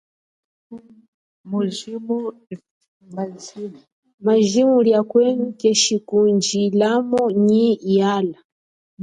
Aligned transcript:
Mujimo 4.25 4.75
lia 4.85 5.01
kwenu 5.11 5.45
keshikundjilamo 5.59 7.21
nyi 7.45 7.67
yala. 7.97 8.39